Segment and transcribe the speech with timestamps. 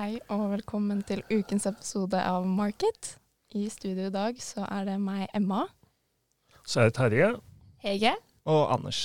[0.00, 3.18] Hei og velkommen til ukens episode av Market.
[3.52, 5.66] I studio i dag så er det meg, Emma.
[6.64, 7.26] Så er det Terje.
[7.84, 8.14] Hege.
[8.48, 9.00] Og Anders.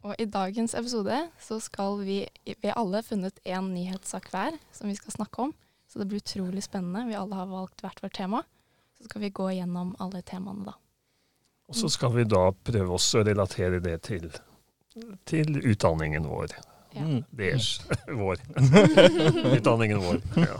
[0.00, 2.16] Og i dagens episode så skal vi
[2.46, 5.52] Vi har alle funnet én nyhetssak hver som vi skal snakke om.
[5.84, 7.04] Så det blir utrolig spennende.
[7.10, 8.40] Vi alle har valgt hvert vårt tema.
[8.96, 10.78] Så skal vi gå gjennom alle temaene, da.
[11.68, 14.30] Og så skal vi da prøve oss å relatere det til,
[15.28, 16.56] til utdanningen vår.
[16.98, 17.04] Ja.
[17.04, 17.24] Mm.
[17.30, 17.80] Deres.
[18.20, 18.38] Vår.
[19.56, 20.20] utdanningen vår.
[20.34, 20.56] Ja.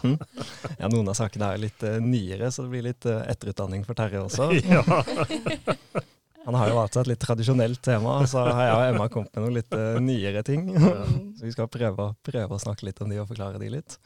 [0.79, 3.99] Ja, noen av sakene er litt uh, nyere, så det blir litt uh, etterutdanning for
[3.99, 4.51] Terje også.
[4.75, 4.83] ja.
[6.47, 9.45] Han har jo altså et litt tradisjonelt tema, så har jeg og Emma kommet med
[9.45, 10.71] noen litt uh, nyere ting.
[10.79, 13.99] Så vi skal prøve, prøve å snakke litt om de og forklare de litt.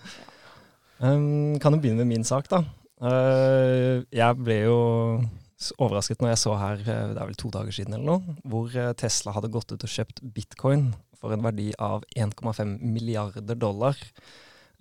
[1.03, 2.65] Um, kan jo begynne med min sak, da.
[3.03, 4.77] Uh, jeg ble jo
[5.79, 9.35] overrasket når jeg så her, det er vel to dager siden eller noe, hvor Tesla
[9.37, 10.89] hadde gått ut og kjøpt bitcoin
[11.23, 13.95] for en verdi av 1,5 milliarder dollar.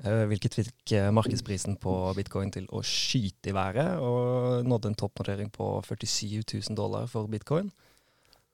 [0.04, 4.98] eh, Hvilket fikk eh, markedsprisen på bitcoin til å skyte i været, og nådde en
[4.98, 7.70] toppnotering på 47 000 dollar for bitcoin.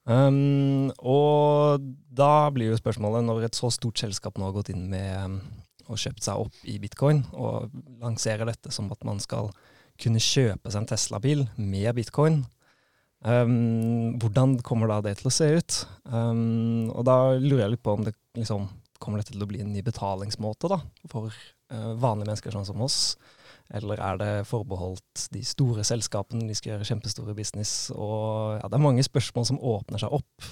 [0.07, 1.83] Um, og
[2.15, 5.39] da blir jo spørsmålet, når et så stort selskap nå har gått inn med um,
[5.87, 9.51] og kjøpt seg opp i bitcoin, og lanserer dette som at man skal
[9.99, 12.41] kunne kjøpe seg en Tesla-bil med bitcoin,
[13.25, 15.79] um, hvordan kommer da det til å se ut?
[16.11, 18.67] Um, og da lurer jeg litt på om det liksom
[19.01, 22.81] kommer dette til å bli en ny betalingsmåte da, for uh, vanlige mennesker sånn som
[22.85, 23.15] oss?
[23.75, 27.89] Eller er det forbeholdt de store selskapene, de skal gjøre kjempestore business?
[27.91, 30.47] Og ja, det er mange spørsmål som åpner seg opp.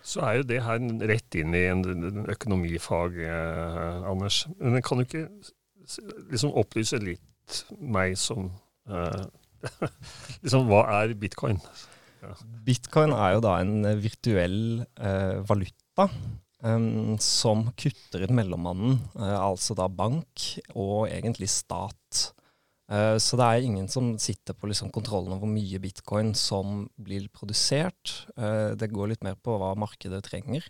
[0.00, 4.46] Så er jo det her rett inn i en, en økonomifag, eh, Anders.
[4.56, 5.26] Men kan du ikke
[6.30, 8.48] liksom opplyse litt meg som
[8.88, 9.26] eh,
[10.42, 11.60] Liksom, hva er bitcoin?
[12.66, 14.60] Bitcoin er jo da en virtuell
[15.00, 16.08] eh, valuta
[16.62, 22.26] um, som kutter ut mellommannen, eh, altså da bank og egentlig stat.
[22.90, 26.84] Eh, så det er ingen som sitter på liksom kontrollen over hvor mye bitcoin som
[26.98, 28.26] blir produsert.
[28.36, 30.66] Eh, det går litt mer på hva markedet trenger.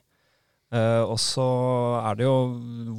[0.70, 1.44] Eh, og så
[1.98, 2.34] er det jo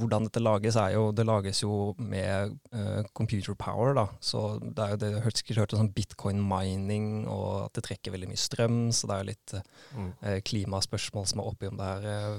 [0.01, 4.05] Hvordan dette lages, er jo Det lages jo med uh, computer power, da.
[4.19, 8.15] Så det er jo det sikkert hørt om sånn bitcoin mining, og at det trekker
[8.15, 8.81] veldig mye strøm.
[8.95, 12.35] Så det er jo litt eh, klimaspørsmål som er oppi om det her,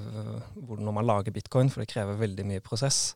[0.82, 3.14] når man lager bitcoin, for det krever veldig mye prosess.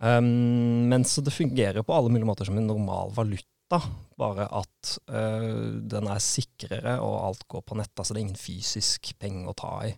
[0.00, 3.82] Um, men så det fungerer på alle mulige måter som en normal valuta,
[4.18, 7.92] bare at den er sikrere, og alt går på nett.
[7.94, 9.92] Altså det er ingen fysisk penger å ta i.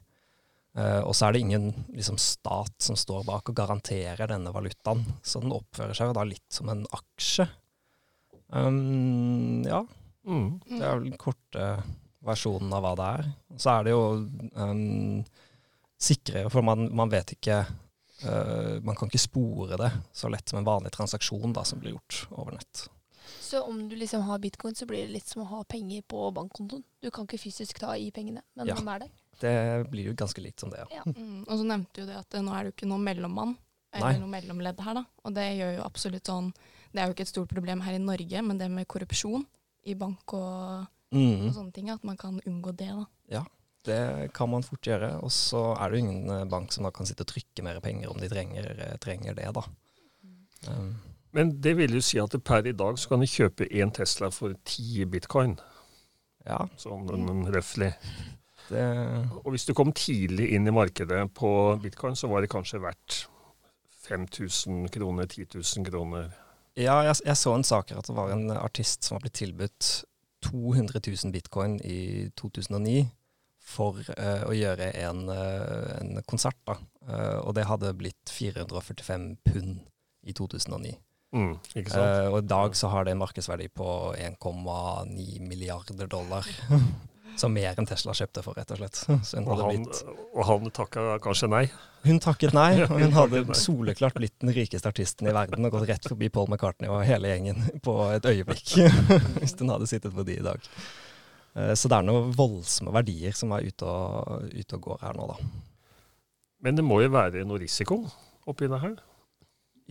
[0.75, 5.03] Eh, og så er det ingen liksom, stat som står bak og garanterer denne valutaen,
[5.23, 7.49] så den oppfører seg jo da litt som en aksje.
[8.49, 9.87] Um, ja,
[10.25, 10.61] Mm.
[10.69, 11.83] det er vel den korte
[12.23, 13.31] versjonen av hva det er.
[13.59, 14.03] Så er det jo
[14.55, 15.25] um,
[15.99, 20.61] sikrere, for man, man vet ikke uh, Man kan ikke spore det så lett som
[20.61, 22.85] en vanlig transaksjon da, som blir gjort over nett.
[23.43, 26.31] Så om du liksom har bitcoin, så blir det litt som å ha penger på
[26.37, 26.85] bankkontoen.
[27.03, 28.75] Du kan ikke fysisk ta i pengene, men Ja.
[28.79, 29.11] de er der.
[29.41, 30.85] Det blir jo ganske likt som det.
[30.91, 31.01] ja.
[31.01, 31.03] Ja.
[31.17, 31.45] Mm.
[31.49, 33.57] Og så nevnte du det at eh, nå er det jo ikke noen mellommann,
[33.93, 34.01] Nei.
[34.01, 35.05] eller noe mellomledd her, da.
[35.25, 36.53] Og det gjør jo absolutt sånn
[36.93, 39.47] Det er jo ikke et stort problem her i Norge, men det med korrupsjon
[39.89, 43.05] i bank og, Mm, og sånne ting, at man kan unngå det, da.
[43.29, 43.43] Ja.
[43.85, 45.19] det kan man fort gjøre.
[45.21, 47.81] Og så er det jo ingen eh, bank som da kan sitte og trykke mer
[47.85, 49.65] penger om de trenger, eh, trenger det, da.
[50.71, 50.95] Um,
[51.33, 54.31] Men det vil jo si at per i dag så kan du kjøpe én Tesla
[54.31, 55.59] for ti bitcoin,
[56.47, 57.09] ja, sånn
[57.53, 57.93] røftlig.
[58.73, 58.87] Det
[59.43, 61.51] Og hvis du kom tidlig inn i markedet på
[61.83, 63.27] bitcoin, så var det kanskje verdt
[64.03, 66.33] 5000 kroner, 10 000 kroner.
[66.75, 69.39] Ja, jeg, jeg så en sak her at det var en artist som var blitt
[69.39, 69.91] tilbudt
[70.43, 73.05] 200 000 bitcoin i 2009
[73.63, 76.59] for uh, å gjøre en, uh, en konsert.
[76.67, 76.77] da.
[77.07, 79.79] Uh, og det hadde blitt 445 pund
[80.27, 80.97] i 2009.
[81.33, 81.55] Mm?
[81.77, 83.87] Eh, og i dag så har det en markedsverdi på
[84.21, 86.49] 1,9 milliarder dollar.
[87.41, 88.99] Som mer enn Tesla kjøpte for, rett og slett.
[89.09, 90.03] Og, han, blitt
[90.35, 91.63] og han takka kanskje nei.
[92.05, 95.89] Hun takket nei, og hun hadde soleklart blitt den rikeste artisten i verden og gått
[95.91, 98.75] rett forbi Paul McCartney og hele gjengen på et øyeblikk,
[99.41, 100.69] hvis hun hadde sittet på de i dag.
[101.57, 105.17] Eh, Så det er noen voldsomme verdier som er ute og, ute og går her
[105.19, 105.39] nå, da.
[106.63, 108.03] Men det må jo være noe risiko
[108.47, 108.99] oppi det her.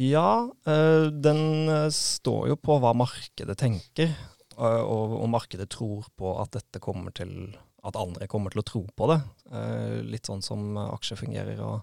[0.01, 4.13] Ja, eh, den eh, står jo på hva markedet tenker,
[4.59, 7.53] og og markedet tror på at dette kommer til
[7.87, 9.21] at andre kommer til å tro på det.
[9.51, 11.81] Eh, Litt sånn som aksjer fungerer, og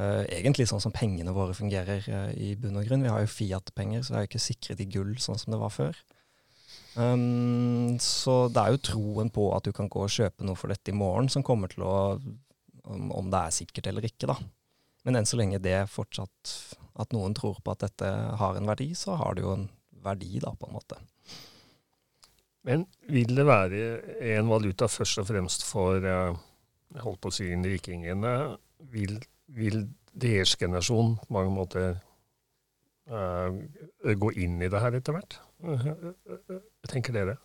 [0.00, 3.04] eh, egentlig sånn som pengene våre fungerer eh, i bunn og grunn.
[3.04, 5.60] Vi har jo Fiat-penger, så det er jo ikke sikret i gull sånn som det
[5.60, 6.00] var før.
[6.98, 10.72] Um, så det er jo troen på at du kan gå og kjøpe noe for
[10.72, 11.94] dette i morgen, som kommer til å
[12.90, 14.36] om, om det er sikkert eller ikke, da.
[15.04, 16.54] Men enn så lenge det fortsatt
[17.00, 18.08] At noen tror på at dette
[18.40, 19.68] har en verdi, så har det jo en
[20.04, 20.98] verdi, da, på en måte.
[22.68, 23.82] Men vil det være
[24.34, 26.40] en valuta først og fremst for eh,
[26.90, 28.32] jeg holdt på å si rikingene?
[28.90, 29.18] Vil,
[29.54, 31.92] vil deres generasjon på mange måter
[33.12, 33.52] uh,
[34.02, 35.38] gå inn i det her etter hvert?
[36.90, 37.36] Tenker dere?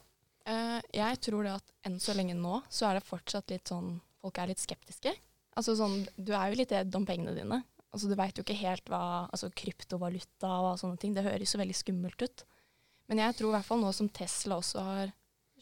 [0.50, 3.98] Uh, jeg tror det at enn så lenge nå, så er det fortsatt litt sånn
[4.26, 5.12] Folk er litt skeptiske.
[5.54, 7.60] Altså sånn, Du er jo litt redd om pengene dine.
[7.94, 11.14] Altså Du veit jo ikke helt hva altså kryptovaluta og sånne ting.
[11.14, 12.42] Det høres jo veldig skummelt ut.
[13.10, 15.14] Men jeg tror i hvert fall nå som Tesla også har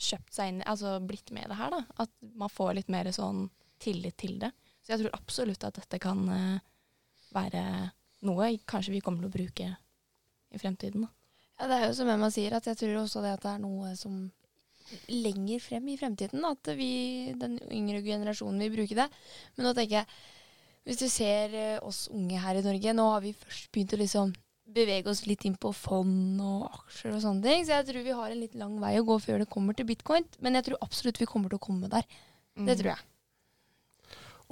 [0.03, 3.09] kjøpt seg inn, altså blitt med i det her, da, at man får litt mer
[3.13, 3.45] sånn
[3.83, 4.51] tillit til det.
[4.83, 6.61] Så jeg tror absolutt at dette kan uh,
[7.35, 7.63] være
[8.27, 9.67] noe kanskje vi kommer til å bruke
[10.53, 11.05] i fremtiden.
[11.05, 11.11] Da.
[11.59, 13.63] Ja, det er jo som Emma sier, at jeg tror også det at det er
[13.63, 14.23] noe som
[15.07, 19.07] lenger frem i fremtiden at vi, den yngre generasjonen, vil bruke det.
[19.55, 20.23] Men nå tenker jeg,
[20.83, 24.01] hvis du ser uh, oss unge her i Norge, nå har vi først begynt å
[24.01, 24.33] liksom
[24.63, 27.65] bevege oss litt inn på fond og aksjer og sånne ting.
[27.68, 29.88] Så jeg tror vi har en litt lang vei å gå før det kommer til
[29.89, 30.27] bitcoin.
[30.39, 32.07] Men jeg tror absolutt vi kommer til å komme der.
[32.57, 32.68] Mm.
[32.69, 33.10] Det tror jeg.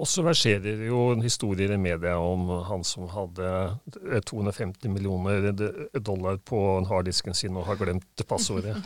[0.02, 3.50] Og så verserer jo historier i media om han som hadde
[4.26, 5.52] 250 millioner
[6.00, 6.58] dollar på
[6.90, 8.78] harddisken sin og har glemt passordet.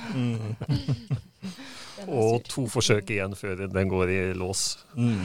[1.95, 2.12] Mm.
[2.12, 4.63] og to forsøk igjen før den går i lås.
[4.97, 5.21] Mm.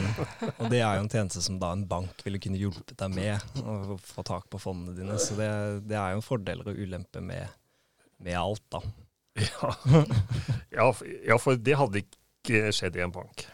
[0.60, 3.60] Og det er jo en tjeneste som da en bank ville kunne hjulpet deg med
[3.64, 5.16] å få tak på fondene dine.
[5.20, 5.50] Så det,
[5.90, 7.50] det er jo fordeler og ulemper med,
[8.22, 8.84] med alt, da.
[9.40, 9.72] Ja.
[11.26, 13.48] ja, for det hadde ikke skjedd i en bank.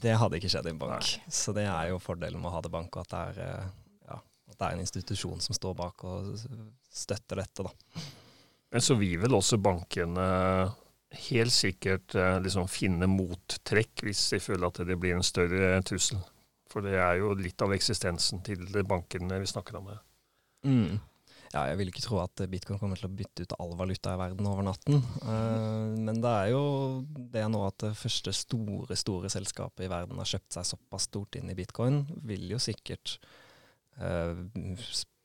[0.00, 1.04] Det hadde ikke skjedd i en bank.
[1.04, 1.32] Nei.
[1.32, 4.06] Så det er jo fordelen med å ha det bank, og at det, er, eh,
[4.08, 4.18] ja,
[4.52, 6.32] at det er en institusjon som står bak og
[6.92, 7.66] støtter dette.
[7.66, 8.04] da.
[8.72, 10.26] Men så vil vel også bankene
[11.28, 16.22] helt sikkert eh, liksom finne mottrekk hvis de føler at det blir en større trussel.
[16.72, 20.00] For det er jo litt av eksistensen til bankene vi snakker om her.
[20.64, 21.00] Mm.
[21.52, 24.20] Ja, jeg vil ikke tro at bitcoin kommer til å bytte ut all valuta i
[24.20, 25.02] verden over natten.
[25.20, 26.62] Uh, men det er jo
[27.34, 31.36] det nå at det første store, store selskapet i verden har kjøpt seg såpass stort
[31.36, 33.18] inn i bitcoin, vil jo sikkert
[34.00, 34.32] uh,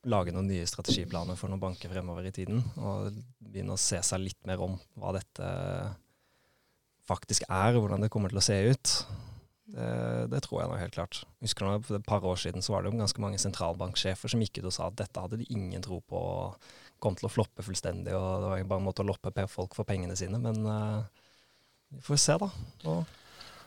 [0.08, 2.60] lage noen nye strategiplaner for noen banker fremover i tiden.
[2.76, 5.48] Og begynne å se seg litt mer om hva dette
[7.08, 8.94] faktisk er, og hvordan det kommer til å se ut.
[9.68, 11.14] Det, det, tror jeg nå helt klart.
[11.44, 14.40] Husker nå, For et par år siden så var det jo ganske mange sentralbanksjefer som
[14.44, 16.48] gikk ut og sa at dette hadde de ingen tro på og
[17.02, 18.12] kom til å floppe fullstendig.
[18.16, 20.38] og Det var bare en måte å loppe folk for pengene sine.
[20.42, 21.00] Men uh,
[21.92, 22.48] vi får se, da.
[22.88, 23.00] Og,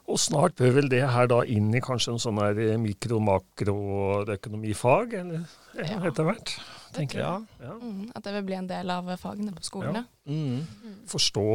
[0.08, 5.42] og, snart bør vel det her da inn i kanskje en sånn her mikro-makro-økonomifag, eller
[5.78, 5.98] ja.
[6.10, 6.50] etter hvert?
[6.92, 7.40] tenker jeg.
[7.62, 7.74] Ja.
[7.80, 9.96] Mm, at det vil bli en del av fagene på skolen.
[10.02, 10.06] Ja.
[10.28, 10.60] Mm.
[11.08, 11.48] Forstå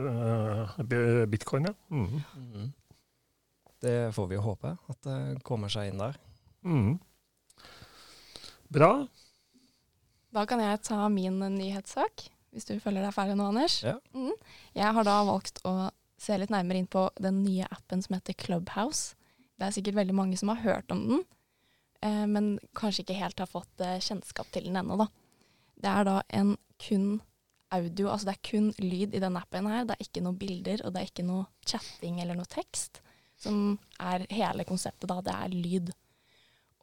[0.00, 0.66] uh,
[1.30, 1.74] bitcoin, ja.
[3.80, 6.18] Det får vi jo håpe, at det kommer seg inn der.
[6.66, 6.98] Mm.
[8.70, 8.90] Bra.
[10.30, 13.80] Da kan jeg ta min nyhetssak, hvis du føler deg ferdig nå, Anders.
[13.82, 13.96] Ja.
[14.12, 14.34] Mm.
[14.76, 15.74] Jeg har da valgt å
[16.20, 19.16] se litt nærmere inn på den nye appen som heter Clubhouse.
[19.56, 21.24] Det er sikkert veldig mange som har hørt om den,
[22.04, 25.08] eh, men kanskje ikke helt har fått eh, kjennskap til den ennå, da.
[25.80, 27.22] Det er da en kun
[27.72, 29.86] audio, altså det er kun lyd i den appen her.
[29.88, 33.00] Det er ikke noe bilder, og det er ikke noe chatting eller noe tekst
[33.40, 35.20] som er hele konseptet, da.
[35.24, 35.92] Det er lyd.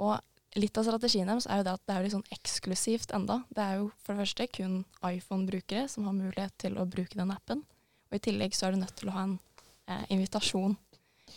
[0.04, 0.18] Og
[0.58, 3.42] litt av strategien deres er jo det at det er litt sånn eksklusivt enda.
[3.54, 7.34] Det er jo for det første kun iPhone-brukere som har mulighet til å bruke den
[7.34, 7.64] appen.
[8.10, 9.36] Og i tillegg så er du nødt til å ha en
[9.92, 10.78] eh, invitasjon.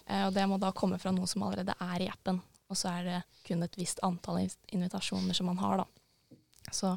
[0.06, 2.40] Eh, og det må da komme fra noen som allerede er i appen.
[2.70, 6.36] Og så er det kun et visst antall invitasjoner som man har, da.
[6.70, 6.94] Så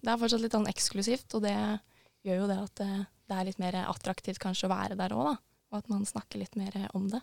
[0.00, 1.56] det er fortsatt litt sånn eksklusivt, og det
[2.24, 5.14] gjør jo det at det, eh, det er litt mer attraktivt kanskje å være der
[5.16, 5.36] òg, da.
[5.72, 7.22] Og at man snakker litt mer om det.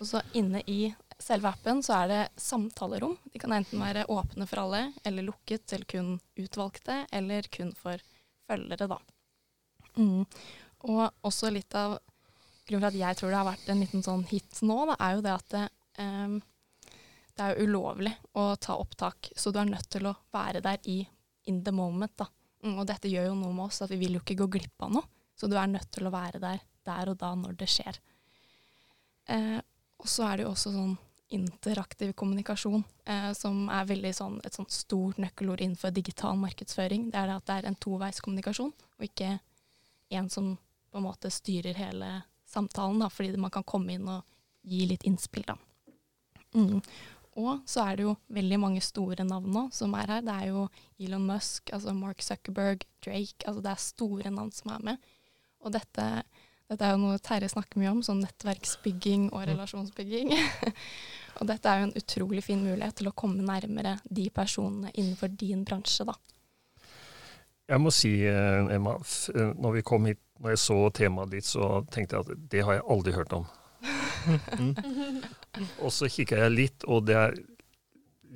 [0.00, 3.16] Og så inne i selve appen så er det samtalerom.
[3.32, 8.02] De kan enten være åpne for alle, eller lukket til kun utvalgte, eller kun for
[8.46, 8.98] følgere, da.
[9.96, 10.26] Mm.
[10.90, 11.96] Og også litt av
[12.66, 15.16] grunnen for at jeg tror det har vært en liten sånn hit nå, da, er
[15.16, 15.64] jo det at det,
[16.02, 16.38] um,
[17.36, 20.90] det er jo ulovlig å ta opptak, så du er nødt til å være der
[20.92, 21.00] i
[21.48, 22.12] in the moment.
[22.18, 22.26] da.
[22.64, 24.82] Mm, og dette gjør jo noe med oss, at vi vil jo ikke gå glipp
[24.82, 25.08] av noe.
[25.36, 27.98] Så du er nødt til å være der der og da når det skjer.
[29.32, 29.58] Eh,
[30.06, 30.94] og så er det jo også sånn
[31.34, 37.08] interaktiv kommunikasjon, eh, som er veldig sånn, et sånt stort nøkkelord innenfor digital markedsføring.
[37.10, 39.32] Det er det at det er en toveiskommunikasjon, og ikke
[40.14, 42.12] en som på en måte styrer hele
[42.46, 44.22] samtalen, da, fordi man kan komme inn og
[44.62, 45.58] gi litt innspill, da.
[46.54, 46.78] Mm.
[47.36, 50.22] Og så er det jo veldig mange store navn nå som er her.
[50.24, 50.62] Det er jo
[51.02, 53.42] Elon Musk, altså Mark Zuckerberg, Drake.
[53.44, 55.10] Altså det er store navn som er med.
[55.60, 56.06] Og dette
[56.66, 59.48] dette er jo noe Terje snakker mye om, sånn nettverksbygging og mm.
[59.52, 60.32] relasjonsbygging.
[61.38, 65.30] og dette er jo en utrolig fin mulighet til å komme nærmere de personene innenfor
[65.38, 66.16] din bransje, da.
[67.66, 68.94] Jeg må si, eh, Emma,
[69.34, 72.64] eh, når vi kom hit, når jeg så temaet ditt, så tenkte jeg at det
[72.66, 73.46] har jeg aldri hørt om.
[74.58, 74.74] Mm.
[75.84, 77.36] Og så kikka jeg litt, og det er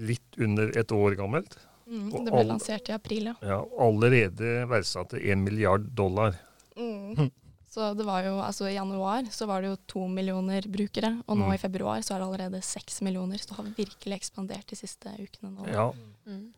[0.01, 1.57] litt under et år gammelt.
[1.91, 3.35] Mm, det ble all, lansert i april, ja.
[3.43, 6.39] Ja, allerede verdsatt til én milliard dollar.
[6.79, 7.29] Mm.
[7.71, 11.37] Så det var jo, altså I januar så var det jo to millioner brukere, og
[11.39, 11.55] nå Mm.
[11.55, 13.39] i februar så er det allerede seks millioner.
[13.39, 15.69] Så det har virkelig ekspandert de siste ukene nå.
[15.71, 15.93] Ja,
[16.27, 16.53] Mm.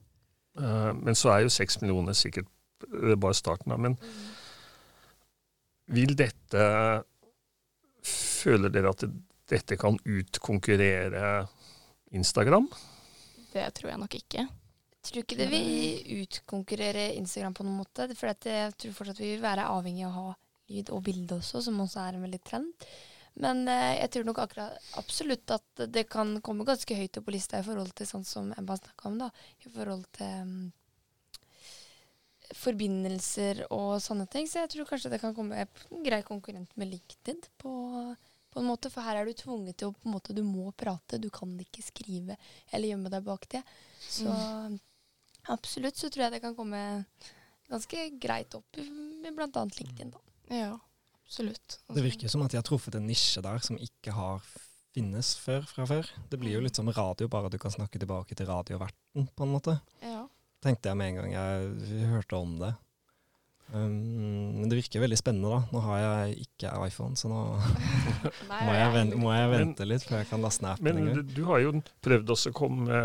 [0.57, 2.47] Uh, Men så er jo seks millioner sikkert
[2.93, 3.69] eh, bare starten.
[3.71, 3.77] da.
[3.77, 3.97] Men
[5.89, 7.05] vil dette
[8.03, 9.11] Føler dere at det,
[9.53, 11.47] dette kan utkonkurrere
[12.11, 12.67] Instagram?
[13.53, 14.43] Det tror jeg nok ikke.
[14.49, 18.09] Jeg tror ikke det vil utkonkurrere Instagram på noen måte.
[18.19, 20.35] For jeg tror fortsatt vi vil være avhengig av å ha
[20.73, 22.87] lyd og bilde også, som også er en veldig trend.
[23.41, 27.35] Men eh, jeg tror nok akkurat absolutt at det kan komme ganske høyt opp på
[27.37, 29.31] lista i forhold til sånn som Emma snakka om, da.
[29.65, 30.57] I forhold til um,
[32.59, 34.49] forbindelser og sånne ting.
[34.49, 37.73] Så jeg tror kanskje det kan komme en grei konkurrent med LinkedIn på,
[38.53, 38.93] på en måte.
[38.93, 41.55] For her er du tvunget til å på en måte, Du må prate, du kan
[41.65, 42.37] ikke skrive
[42.71, 43.63] eller gjemme deg bak det.
[44.03, 44.29] Så
[45.53, 46.83] absolutt så tror jeg det kan komme
[47.73, 49.49] ganske greit opp med bl.a.
[49.49, 50.21] LinkedIn, da.
[50.51, 50.75] Ja,
[51.23, 51.79] absolutt.
[51.95, 54.43] Det virker som at de har truffet en nisje der som ikke har
[54.93, 56.09] finnes før fra før.
[56.31, 59.55] Det blir jo litt som radio, bare du kan snakke tilbake til radioverten, på en
[59.55, 59.79] måte.
[60.05, 60.27] Ja.
[60.63, 62.75] Tenkte jeg med en gang jeg hørte om det.
[63.73, 65.61] Um, men det virker veldig spennende, da.
[65.73, 67.39] Nå har jeg ikke iPhone, så nå
[68.67, 71.23] må jeg, vente, må jeg vente litt før jeg kan laste ned appen Men du,
[71.39, 71.71] du har jo
[72.05, 72.99] prøvd også å komme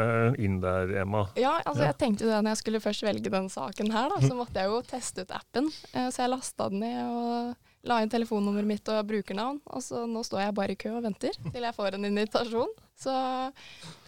[0.44, 1.24] inn der, Emma.
[1.40, 1.94] Ja, altså Ja.
[1.94, 4.60] jeg tenkte jo det når jeg skulle først velge den saken her, da, så måtte
[4.60, 5.72] jeg jo teste ut appen.
[5.94, 9.62] Eh, Så jeg lasta den ned og la inn telefonnummeret mitt og brukernavn.
[9.72, 12.74] Og så nå står jeg bare i kø og venter til jeg får en invitasjon.
[13.00, 13.14] Så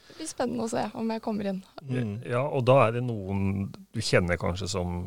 [0.10, 1.62] det blir spennende å se om jeg kommer inn.
[1.88, 2.18] Mm.
[2.28, 4.98] Ja, og da er det noen du kjenner kanskje som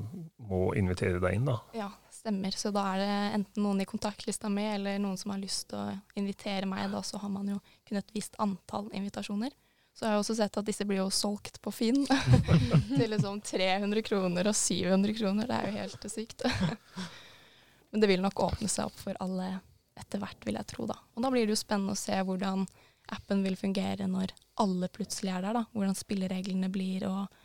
[0.53, 1.59] må invitere deg inn, da.
[1.77, 2.55] Ja, stemmer.
[2.57, 5.81] Så da er det enten noen i kontaktlista mi, eller noen som har lyst til
[5.81, 6.91] å invitere meg.
[6.93, 9.55] Da så har man jo kun et visst antall invitasjoner.
[9.93, 12.07] Så har jeg også sett at disse blir jo solgt på Finn
[12.97, 15.51] til liksom 300 kroner og 700 kroner.
[15.51, 16.47] Det er jo helt sykt.
[17.93, 19.51] Men det vil nok åpne seg opp for alle
[20.01, 20.87] etter hvert, vil jeg tro.
[20.89, 20.97] da.
[21.13, 22.65] Og da blir det jo spennende å se hvordan
[23.13, 24.33] appen vil fungere når
[24.63, 25.59] alle plutselig er der.
[25.59, 25.65] da.
[25.75, 27.42] Hvordan spillereglene blir, og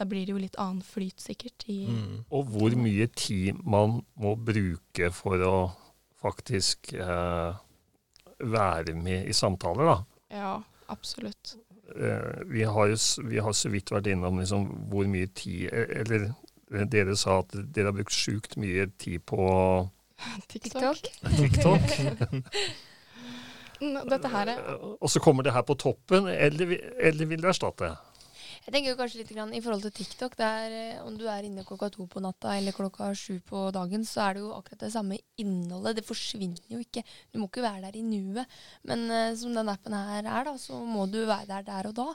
[0.00, 2.24] da blir det jo litt annen flyt sikkert i Mm.
[2.32, 5.56] Og hvor mye tid man må bruke for å
[6.20, 7.54] faktisk eh,
[8.40, 9.98] være med i samtaler, da.
[10.32, 10.52] Ja,
[10.92, 11.54] absolutt.
[11.90, 12.92] Eh, vi, har
[13.28, 16.28] vi har så vidt vært innom liksom, hvor mye tid eh, Eller
[16.70, 19.40] eh, dere sa at dere har brukt sjukt mye tid på
[20.52, 21.00] TikTok.
[21.36, 21.80] TikTok.
[23.80, 27.48] Dette her er Eh, Og så kommer det her på toppen, eller, eller vil det
[27.54, 27.94] erstatte?
[28.66, 31.46] Jeg tenker jo kanskje litt grann, I forhold til TikTok, der eh, om du er
[31.48, 34.84] inne klokka to på natta eller klokka sju på dagen, så er det jo akkurat
[34.84, 35.96] det samme innholdet.
[35.96, 37.02] Det forsvinner jo ikke.
[37.32, 38.46] Du må ikke være der i nuet.
[38.86, 41.96] Men uh, som den appen her er, da, så må du være der der og
[41.98, 42.08] da.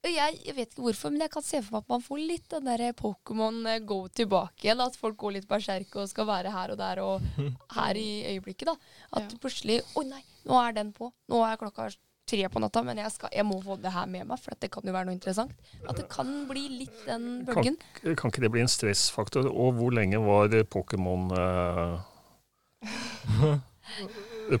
[0.00, 2.46] Jeg, jeg vet ikke hvorfor, men jeg kan se for meg at man får litt
[2.54, 4.80] den der Pokémon eh, go tilbake igjen.
[4.80, 7.26] At folk går litt berserk og skal være her og der og
[7.76, 8.70] her i øyeblikket.
[8.72, 8.78] da.
[9.12, 9.28] At Ja.
[9.28, 11.12] du plutselig Oi, nei, nå er den på.
[11.28, 11.90] Nå er klokka
[12.30, 14.60] tre på natta, men jeg, skal, jeg må få det her med meg, for at
[14.62, 15.54] det kan jo være noe interessant.
[15.84, 17.78] At det kan bli litt den bølgen.
[18.18, 19.48] Kan ikke det bli en stressfaktor?
[19.50, 21.96] Og hvor lenge var Pokémon eh,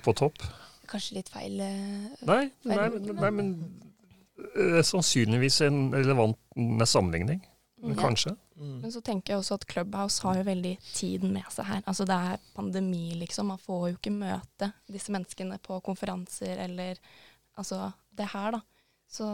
[0.06, 0.42] på topp?
[0.90, 3.54] Kanskje litt feil eh, Nei, nei, men, nei men
[4.56, 7.44] eh, sannsynligvis en relevant med sammenligning.
[7.80, 7.94] Ja.
[7.96, 8.34] Kanskje.
[8.60, 8.80] Mm.
[8.82, 11.82] Men så tenker jeg også at Clubhouse har jo veldig tiden med seg her.
[11.88, 13.48] Altså det er pandemi, liksom.
[13.54, 17.00] Man får jo ikke møte disse menneskene på konferanser eller
[17.58, 18.62] altså det her, da.
[19.10, 19.26] Så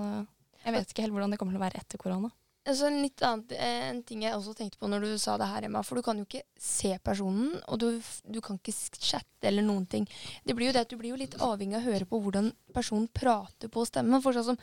[0.64, 2.32] jeg vet ikke helt hvordan det kommer til å være etter korona.
[2.66, 5.46] Altså en litt annet, eh, en ting jeg også tenkte på når du sa det
[5.46, 5.84] her, Emma.
[5.86, 7.86] For du kan jo ikke se personen, og du,
[8.26, 10.08] du kan ikke chatte eller noen ting.
[10.42, 12.50] Det blir jo det at Du blir jo litt avhengig av å høre på hvordan
[12.74, 14.18] personen prater på stemmen.
[14.24, 14.60] For sånn som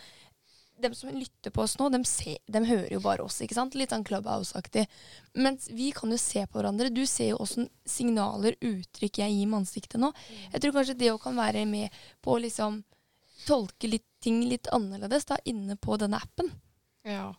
[0.83, 3.39] dem som lytter på oss nå, dem, ser, dem hører jo bare oss.
[3.45, 3.75] ikke sant?
[3.79, 4.87] Litt sånn Clubhouse-aktig.
[5.39, 6.91] Mens vi kan jo se på hverandre.
[6.91, 10.11] Du ser jo åssen signaler, uttrykk jeg gir med ansiktet nå.
[10.51, 12.81] Jeg tror kanskje det òg kan være med på liksom
[13.47, 16.51] tolke litt ting litt annerledes da, inne på denne appen.
[17.03, 17.33] Ja.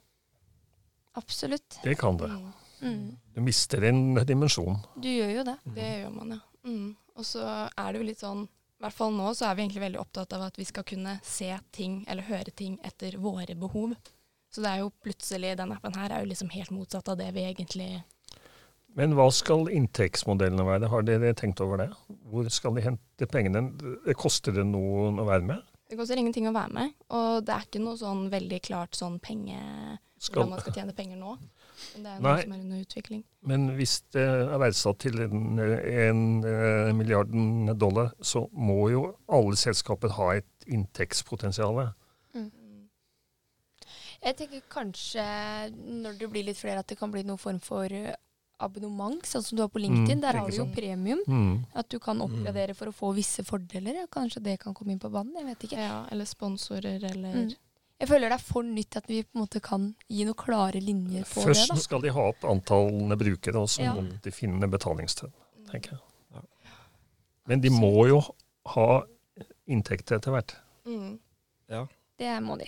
[1.16, 1.78] Absolutt.
[1.82, 2.28] Det kan det.
[2.28, 2.52] Mm.
[2.80, 3.16] Mm.
[3.34, 4.78] Du mister en dimensjon.
[4.96, 5.56] Du gjør jo det.
[5.76, 6.40] Det gjør man, ja.
[6.68, 6.90] Mm.
[7.14, 9.84] Og så er det jo litt sånn I hvert fall nå så er vi egentlig
[9.84, 13.94] veldig opptatt av at vi skal kunne se ting eller høre ting etter våre behov.
[14.52, 17.30] Så det er jo plutselig Den appen her er jo liksom helt motsatt av det
[17.34, 17.88] vi egentlig
[18.98, 20.90] Men hva skal inntektsmodellene være?
[20.92, 21.88] Har dere tenkt over det?
[22.30, 23.64] Hvor skal de hente pengene?
[24.18, 25.73] Koster det noen å være med?
[25.94, 29.20] Det koster ingenting å være med, og det er ikke noe sånn veldig klart sånn
[29.22, 29.54] penge
[30.18, 31.34] Skal, hvordan man skal tjene penger nå.
[31.92, 32.40] Men det er noe Nei.
[32.40, 33.20] som er under utvikling.
[33.46, 39.04] Men hvis det er verdsatt til en, en, uh, milliarden dollar, så må jo
[39.38, 41.78] alle selskaper ha et inntektspotensial.
[42.34, 42.50] Mm.
[44.26, 45.28] Jeg tenker kanskje
[45.78, 47.86] når det blir litt flere, at det kan bli noen form for
[48.60, 50.18] abonnement, sånn som du har på LinkedIn.
[50.18, 50.74] Mm, Der har du jo sånn.
[50.74, 51.18] premium.
[51.26, 51.66] Mm.
[51.74, 53.94] At du kan oppgradere for å få visse fordeler.
[53.94, 55.34] Ja, kanskje det kan komme inn på banen.
[55.34, 55.78] Jeg vet ikke.
[55.78, 57.54] Ja, eller sponsorer, eller Mm.
[58.00, 60.80] Jeg føler det er for nytt at vi på en måte kan gi noen klare
[60.82, 61.78] linjer på Først det.
[61.82, 63.94] skal de ha opp antallene brukere, og så Ja.
[63.94, 65.32] må de finne betalingstid,
[65.70, 66.00] tenker jeg.
[66.34, 66.40] Ja.
[67.46, 68.20] Men de må jo
[68.66, 69.02] ha
[69.68, 70.54] inntekter etter hvert.
[70.86, 71.18] Mm.
[71.68, 71.86] da.
[72.18, 72.66] Det må de.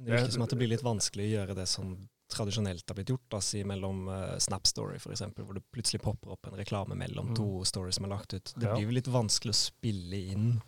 [0.00, 3.10] Det virker som at det blir litt vanskelig å gjøre det som tradisjonelt har blitt
[3.12, 6.96] gjort, da, si mellom uh, Snap Story f.eks., hvor det plutselig popper opp en reklame
[6.96, 7.36] mellom Mm.
[7.36, 8.52] to stories som er lagt ut.
[8.56, 8.74] Det Ja.
[8.74, 10.62] blir jo litt vanskelig å spille inn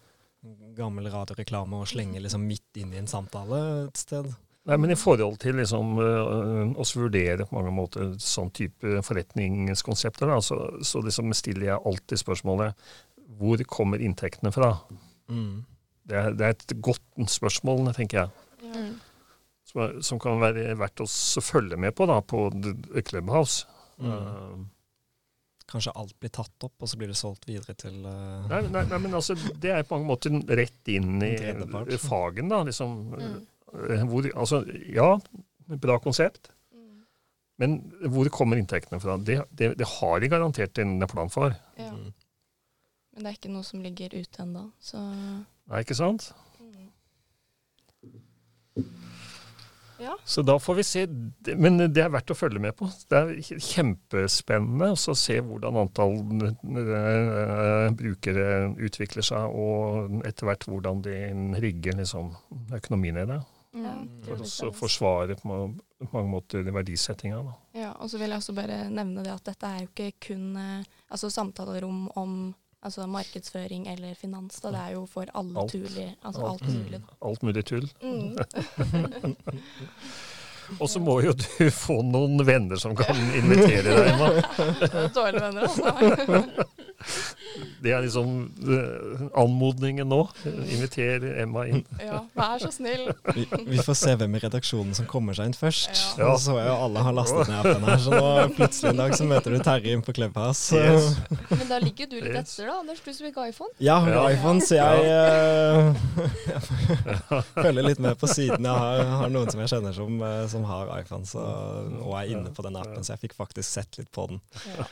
[0.76, 4.28] gammel radioreklame og slenge liksom midt inn i en samtale et sted.
[4.66, 10.26] Nei, men i forhold til liksom, uh, oss vurdere på mange måter sånn type forretningskonsepter,
[10.26, 12.74] da, så, så liksom stiller jeg alltid spørsmålet
[13.38, 14.72] hvor kommer inntektene fra?
[15.28, 15.64] Mm.
[16.06, 18.30] Det er, det er et godt spørsmål, tenker jeg,
[18.66, 18.94] Mm.
[19.66, 21.06] Som, er, som kan være verdt å
[21.42, 22.46] følge med på da, på
[23.08, 23.66] Clubhouse.
[23.98, 24.10] Mm.
[24.12, 24.64] Uh,
[25.66, 28.84] Kanskje alt blir tatt opp, og så blir det solgt videre til uh, nei, nei,
[28.86, 31.32] nei, men altså, det er på mange måter rett inn i
[31.98, 32.60] fagen, da.
[32.68, 33.40] Liksom, Mm.
[33.90, 34.60] eh, hvor, altså,
[34.94, 35.08] ja,
[35.82, 37.00] bra konsept, Mm.
[37.58, 37.74] men
[38.14, 39.16] hvor kommer inntektene fra?
[39.18, 41.56] Det, det, det har de garantert en plan for.
[41.80, 41.90] Ja.
[41.90, 42.12] mm.
[43.16, 46.30] Men det er ikke noe som ligger ute ennå, så Nei, ikke sant?
[46.62, 46.90] mm.
[49.98, 50.16] Ja.
[50.24, 51.06] Så da får vi se.
[51.56, 52.88] Men det er verdt å følge med på.
[53.08, 61.04] Det er kjempespennende å se hvordan antall eh, brukere utvikler seg, og etter hvert hvordan
[61.06, 61.18] de
[61.62, 62.32] rigger liksom,
[62.76, 63.40] økonomien i det.
[63.76, 63.84] Mm.
[63.84, 63.94] Ja.
[64.24, 65.48] For blir å forsvare på
[66.12, 67.42] mange måter verdisettinga.
[67.76, 70.56] Ja, og så vil jeg også bare nevne det at dette er jo ikke kun
[70.60, 72.38] eh, altså samtalerom om
[72.86, 74.60] altså markedsføring eller finans.
[74.62, 74.68] Da.
[74.74, 75.72] Det er jo for alle Alt.
[75.74, 76.62] tulig, altså Alt.
[76.62, 77.00] alt mulig.
[77.30, 77.88] Alt mulig tull.
[78.02, 78.36] Mm.
[80.80, 84.18] Og så må jo du få noen venner som kan invitere deg,
[85.14, 85.86] Dårlige venner, altså.
[87.82, 88.30] Det er liksom
[88.66, 90.20] eh, anmodningen nå.
[90.46, 91.82] Inviter Emma inn.
[92.02, 93.06] Ja, vær så snill.
[93.34, 95.92] vi, vi får se hvem i redaksjonen som kommer seg inn først.
[96.18, 96.30] Ja.
[96.32, 99.16] Nå så er jo alle har lastet ned appen her, så nå plutselig en dag
[99.18, 100.76] så møter du Terje inn på Clubhouse.
[100.76, 101.12] Yes.
[101.52, 102.56] Men da ligger du litt Yes.
[102.56, 103.00] etter, da, Anders.
[103.06, 103.72] Du som ikke har iPhone.
[103.78, 104.36] Ja, jeg har Ja.
[104.36, 105.94] iPhone, så jeg, ja.
[107.36, 108.66] jeg følger litt med på siden.
[108.66, 111.42] Jeg har, har noen som jeg kjenner som, eh, som har iPhone, så,
[112.02, 114.42] og er inne på den appen, så jeg fikk faktisk sett litt på den.
[114.76, 114.86] Ja,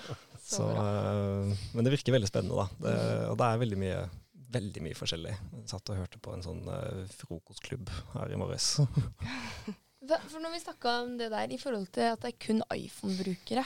[0.44, 2.84] så eh, men det virker veldig spennende, da.
[2.84, 2.98] Det,
[3.30, 4.02] og det er veldig mye,
[4.58, 5.32] veldig mye forskjellig.
[5.60, 8.74] Jeg satt og hørte på en sånn uh, frokostklubb her i morges.
[10.04, 13.64] For når vi snakka om det der i forhold til at det er kun iPhone-brukere,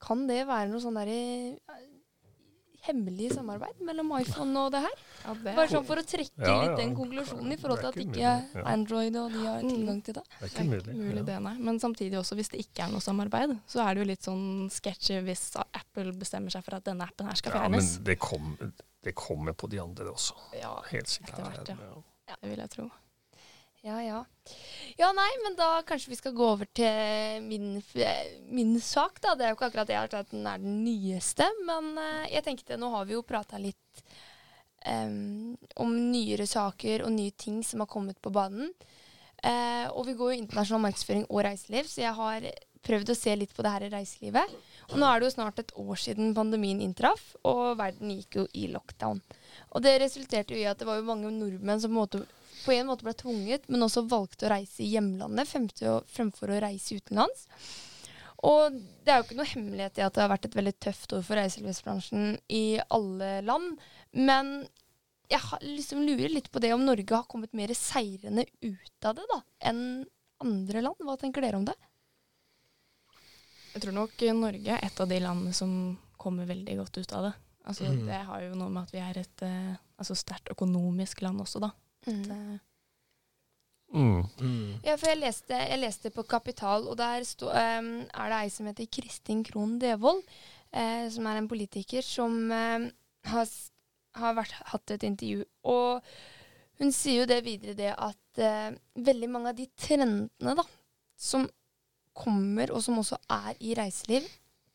[0.00, 1.86] kan det være noe sånn der eh,
[2.86, 4.96] hemmelig samarbeid mellom iPhone og det her?
[5.24, 7.98] Ja, det Bare sånn for å trekke Ja, litt den konklusjonen i forhold til at
[8.00, 8.66] ikke ikke mulig.
[8.72, 9.68] Android og de har Mm.
[9.70, 10.22] tilgang til det.
[10.40, 11.22] Det er det er ikke mulig Ja.
[11.22, 11.54] det, nei.
[11.58, 14.70] Men samtidig også, hvis det ikke er noe samarbeid, så er det jo litt sånn
[14.70, 18.04] sketchy hvis Apple bestemmer seg for at denne appen her skal Ja, men fjernes.
[18.04, 18.56] det, kom,
[19.02, 20.34] det kommer på de andre også.
[20.60, 21.38] Ja, Helt sikkert.
[21.38, 21.68] Etter hvert,
[22.28, 22.34] ja.
[22.42, 22.90] det vil jeg tro.
[23.82, 24.24] Ja, ja.
[24.96, 27.78] Ja, nei, men da kanskje vi skal gå over til min,
[28.52, 29.34] min sak, da.
[29.34, 32.76] Det er jo ikke akkurat det at den er den nyeste, men uh, jeg tenkte
[32.80, 34.02] nå har vi jo prata litt
[34.84, 38.68] um, om nyere saker og nye ting som har kommet på banen.
[39.40, 42.50] Uh, og vi går jo internasjonal markedsføring og reiseliv, så jeg har
[42.84, 44.52] prøvd å se litt på det her i reiselivet.
[44.90, 48.44] Og nå er det jo snart et år siden pandemien inntraff, og verden gikk jo
[48.56, 49.20] i lockdown.
[49.72, 52.22] Og det resulterte jo i at det var jo mange nordmenn som på en måte,
[52.64, 56.98] på en måte ble tvunget, men også valgte å reise i hjemlandet fremfor å, reise
[56.98, 57.46] utenlands.
[58.48, 61.12] Og det er jo ikke noe hemmelighet i at det har vært et veldig tøft
[61.12, 63.82] år for reiselivsbransjen i alle land.
[64.16, 64.54] Men
[65.30, 69.26] jeg liksom lurer litt på det om Norge har kommet mer seirende ut av det
[69.30, 69.84] da, enn
[70.40, 71.04] andre land.
[71.04, 71.76] Hva tenker dere om det?
[73.74, 75.74] Jeg tror nok Norge er et av de landene som
[76.20, 77.36] kommer veldig godt ut av det.
[77.68, 78.06] Altså, Mm.
[78.06, 81.60] Det har jo noe med at vi er et eh, altså sterkt økonomisk land også,
[81.60, 81.70] da.
[82.06, 82.60] Det,
[83.90, 84.22] Mm.
[84.40, 84.78] Mm.
[84.86, 88.50] Ja, for jeg leste, jeg leste på Kapital, og der stå, um, er det ei
[88.54, 90.22] som heter Kristin Krohn Devold,
[90.76, 92.86] uh, som er en politiker som uh,
[93.32, 93.54] har,
[94.20, 95.42] har vært, hatt et intervju.
[95.72, 96.12] Og
[96.80, 98.78] hun sier jo det videre, det at uh,
[99.10, 100.66] veldig mange av de trendene da,
[101.18, 101.48] som
[102.14, 104.26] kommer, og som også er i reiseliv,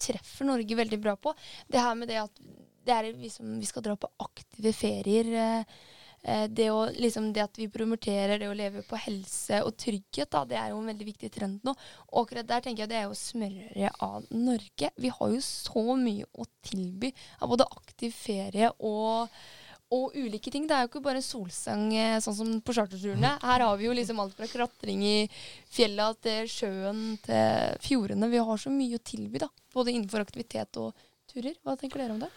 [0.01, 1.31] treffer Norge veldig bra på.
[1.71, 2.47] Det her med det at
[2.85, 5.29] det er liksom, vi skal dra på aktive ferier.
[5.39, 5.93] Eh, Eh,
[6.25, 10.41] det, å, liksom, det at vi promoterer det å leve på helse og trygghet, da,
[10.49, 11.75] det er jo en veldig viktig trend nå.
[12.11, 14.89] Og akkurat der tenker jeg det er jo smørere av Norge.
[14.97, 19.29] Vi har jo så mye å tilby av både aktiv ferie og
[19.93, 20.65] og ulike ting.
[20.67, 23.35] Det er jo ikke bare solseng eh, sånn som på charterturene.
[23.43, 25.17] Her har vi jo liksom alt fra klatring i
[25.71, 28.31] fjella til sjøen til fjordene.
[28.31, 29.51] Vi har så mye å tilby, da.
[29.75, 31.55] Både innenfor aktivitet og turer.
[31.63, 32.31] Hva tenker dere om det?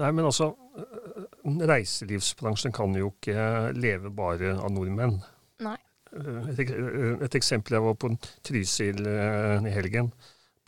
[0.00, 5.18] Nei, men altså, øh, reiselivsbransjen kan jo ikke leve bare av nordmenn.
[5.62, 5.76] Nei.
[6.12, 8.10] Et, et eksempel, jeg var på
[8.44, 10.10] Trysil i helgen.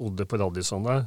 [0.00, 1.06] Bodde på Radisson der.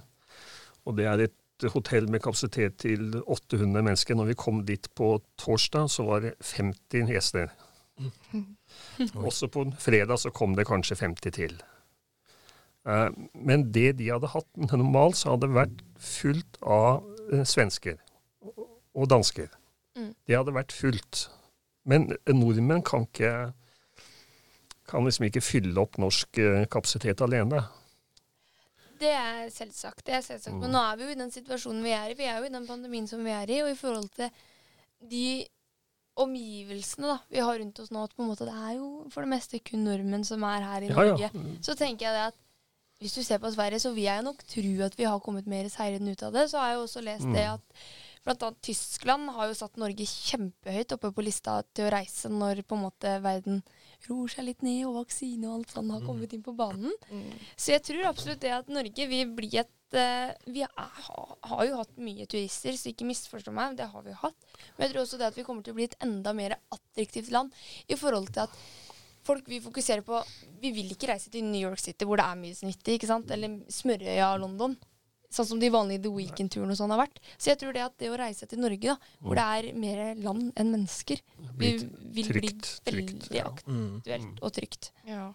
[0.86, 4.16] Og det er et hotell med kapasitet til 800 mennesker.
[4.16, 7.50] Når vi kom dit på torsdag, så var det 50 gjester.
[9.28, 11.58] Også på fredag så kom det kanskje 50 til.
[12.88, 17.02] Eh, Men det de hadde hatt normalt, så hadde det vært fullt av
[17.34, 17.98] eh, svensker
[18.98, 19.48] og- dansker.
[19.96, 20.14] Mm.
[20.28, 21.28] Det hadde vært fullt.
[21.86, 23.54] Men nordmenn kan ikke
[24.88, 27.62] kan liksom ikke fylle opp norsk eh, kapasitet alene.
[29.00, 30.06] Det er selvsagt.
[30.06, 30.56] det er selvsagt.
[30.60, 30.74] Men Mm.
[30.76, 32.14] nå er vi jo i den situasjonen vi er i.
[32.16, 33.60] Vi er jo i den pandemien som vi er i.
[33.62, 34.32] Og i forhold til
[35.10, 35.46] de
[36.18, 39.22] omgivelsene da, vi har rundt oss nå, at på en måte det er jo for
[39.22, 41.20] det meste kun nordmenn som er her i Ja, Norge.
[41.20, 41.30] ja.
[41.62, 42.34] Så tenker jeg det at
[43.00, 45.70] hvis du ser på Sverige, så vil jeg nok tro at vi har kommet mer
[45.70, 46.48] seirende ut av det.
[46.50, 47.34] Så har jeg også lest Mm.
[47.34, 47.62] det at
[48.28, 52.62] blant annet Tyskland har jo satt Norge kjempehøyt oppe på lista til å reise når
[52.68, 53.62] på en måte verden
[54.10, 56.94] roer seg litt ned, og vaksine og alt sånt har kommet inn på banen.
[57.56, 60.98] Så jeg tror absolutt det at Norge vil bli et eh, Vi er,
[61.48, 64.52] har jo hatt mye turister, så ikke misforstå meg, det har vi jo hatt.
[64.76, 67.32] Men jeg tror også det at vi kommer til å bli et enda mer attraktivt
[67.32, 67.56] land
[67.88, 68.60] i forhold til at
[69.28, 70.20] folk vil fokusere på
[70.62, 73.32] Vi vil ikke reise til New York City hvor det er mye snittig, ikke sant?
[73.32, 74.78] eller Smørøya og London.
[75.34, 77.20] Sånn som de vanlige The Weekend-turene og sånn har vært.
[77.36, 80.04] Så jeg tror det at det å reise til Norge, da, hvor det er mer
[80.24, 81.20] land enn mennesker,
[81.60, 81.84] vil,
[82.16, 83.52] vil trygt, bli trygt, veldig ja.
[83.68, 84.00] Mm.
[84.00, 84.92] aktuelt og trygt.
[85.08, 85.26] Ja.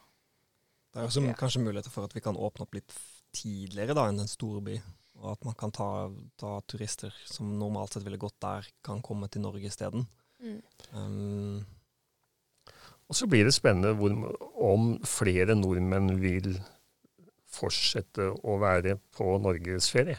[0.93, 2.97] Det er også kanskje muligheter for at vi kan åpne opp litt
[3.37, 4.81] tidligere da enn en storby.
[5.23, 5.89] Og at man kan ta,
[6.41, 10.09] ta turister som normalt sett ville gått der, kan komme til Norge isteden.
[10.43, 10.59] Mm.
[10.97, 11.63] Um,
[13.07, 14.17] Og så blir det spennende hvor,
[14.57, 16.57] om flere nordmenn vil
[17.53, 20.19] fortsette å være på norgesferie.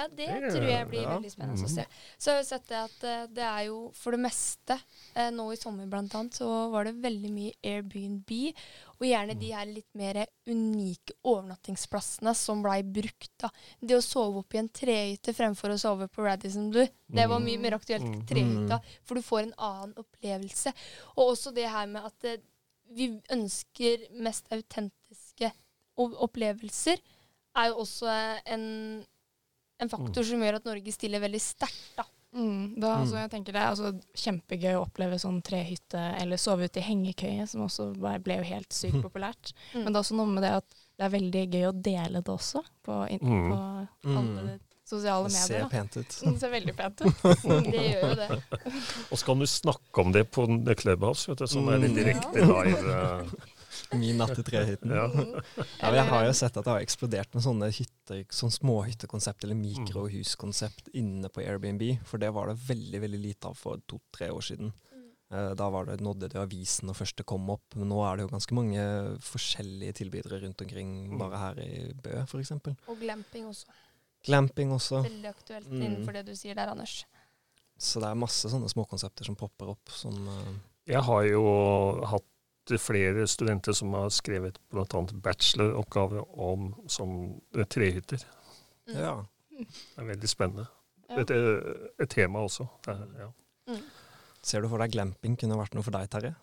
[0.00, 1.18] Ja, det Det- tror jeg blir ja.
[1.18, 1.74] veldig spennende å Mhm.
[1.74, 1.84] se.
[2.18, 4.80] Så har jeg sett det at eh, det er jo for det meste
[5.14, 8.54] eh, Nå i sommer blant annet så var det veldig mye Airbnb,
[8.98, 13.30] og gjerne de her litt mer unike overnattingsplassene som blei brukt.
[13.38, 13.50] da.
[13.84, 17.38] Det å sove opp i en trehytte fremfor å sove på Radisson Blue, det var
[17.40, 18.26] mye mer aktuelt Mm.
[18.26, 20.72] trehytta, for du får en annen opplevelse.
[21.18, 22.36] Og også det her med at eh,
[22.92, 24.90] vi ønsker mest autentiske
[25.96, 26.98] o- opplevelser,
[27.56, 29.04] er jo også eh, en
[29.80, 31.94] en faktor som gjør at Norge stiller veldig sterkt.
[31.96, 32.04] da.
[32.36, 33.00] Mm, da, Mm.
[33.00, 36.82] altså, jeg tenker Det er altså kjempegøy å oppleve sånn trehytte, eller sove ute i
[36.82, 39.52] hengekøye, som også ble, ble jo helt sykt populært.
[39.74, 39.84] Mm.
[39.84, 40.64] Men det er også noe med det at
[40.98, 43.88] det er veldig gøy å dele det også, på, in, Mm.
[44.04, 44.18] på Mm.
[44.18, 45.62] alle sosiale det ser medier.
[45.62, 45.68] da.
[45.68, 46.08] pent ut.
[46.22, 47.22] Mm, Det ser veldig pent ut.
[47.72, 48.42] Det gjør jo det.
[49.10, 51.90] Og så kan du snakke om det på The Clubhouse, vet du, sånn er det
[51.90, 51.96] Mm.
[51.96, 53.30] direkte live.
[54.00, 54.90] Min natt i trehytten.
[54.94, 55.06] Ja.
[55.80, 59.58] Ja, jeg har jo sett at det har eksplodert med sånne hytter, sånn småhyttekonsept eller
[59.58, 61.82] mikrohuskonsept inne på Airbnb.
[62.06, 64.72] For det var det veldig veldig lite av for to-tre år siden.
[65.32, 67.62] Eh, Da var det, nådde det avisen når først det kom opp.
[67.74, 68.84] Men nå er det jo ganske mange
[69.22, 71.18] forskjellige tilbydere rundt omkring, Mm.
[71.18, 72.50] bare her i Bø f.eks.
[72.88, 73.66] Og glamping også.
[74.26, 75.02] Glamping også.
[75.04, 75.82] Veldig aktuelt Mm.
[75.82, 77.04] innenfor det du sier der, Anders.
[77.78, 79.88] Så det er masse sånne småkonsepter som popper opp.
[79.88, 80.54] Som, uh
[80.86, 82.24] Jeg har jo hatt
[82.78, 84.84] flere studenter som har skrevet bl.a.
[85.24, 88.22] bacheloroppgave om som eh, trehytter.
[88.88, 88.96] Mm.
[89.00, 89.16] ja.
[89.60, 90.66] Det er veldig spennende.
[91.10, 91.18] Ja.
[91.20, 92.68] Et, eh, et tema også.
[92.88, 93.76] Er- Ja.
[94.42, 96.34] Ser du for deg glamping kunne vært noe for deg, Terje?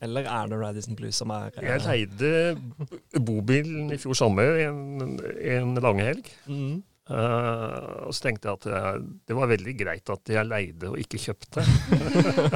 [0.00, 5.18] Eller er det Radisson Blues som er eh, Jeg leide bobilen i fjor sommer en,
[5.42, 6.30] en langhelg.
[6.46, 6.82] mm.
[7.10, 8.80] Uh, og så tenkte jeg at det,
[9.26, 11.64] det var veldig greit at jeg leide og ikke kjøpte.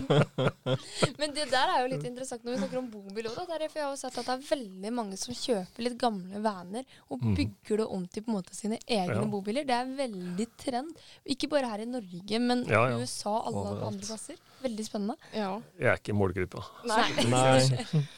[1.20, 3.34] Men det der er jo litt interessant når vi snakker om bobil òg.
[3.34, 6.84] For jeg har jo sett at det er veldig mange som kjøper litt gamle vaner
[7.08, 7.34] og Mhm.
[7.40, 9.24] bygger det om til på en måte sine egne Ja.
[9.24, 9.64] bobiler.
[9.66, 10.92] Det er veldig trend.
[11.26, 12.96] Ikke bare her i Norge, men Ja, ja.
[12.96, 13.86] i USA alle Overalt.
[13.90, 14.36] andre plasser.
[14.64, 15.14] Veldig spennende.
[15.36, 15.50] Ja.
[15.78, 16.62] Jeg er ikke i målgruppa.
[16.88, 17.28] Nei.
[17.28, 18.04] Nei.